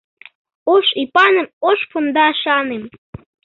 Ош 0.73 0.85
ӱпаным, 1.03 1.47
ош 1.69 1.79
пондашаным... 1.89 2.83